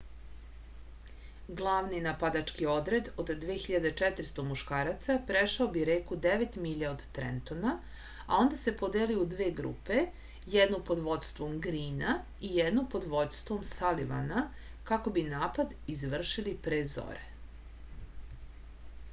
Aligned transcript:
glavni 1.57 1.97
napadački 2.05 2.65
odred 2.75 3.09
od 3.23 3.27
2400 3.43 4.45
muškaraca 4.47 5.17
prešao 5.27 5.67
bi 5.75 5.83
reku 5.89 6.17
devet 6.27 6.57
milja 6.65 6.89
od 6.95 7.03
trentona 7.19 7.75
a 8.25 8.39
onda 8.45 8.59
se 8.63 8.73
podelio 8.81 9.21
u 9.27 9.29
dve 9.35 9.51
grupe 9.61 9.99
jednu 10.57 10.81
pod 10.89 11.05
vođstvom 11.11 11.61
grina 11.69 12.17
i 12.51 12.55
jednu 12.57 12.87
pod 12.97 13.07
vođstvom 13.15 13.63
salivana 13.75 14.45
kako 14.93 15.15
bi 15.21 15.29
napad 15.37 15.77
izvršili 15.99 16.59
pre 16.69 16.81
zore 16.99 17.25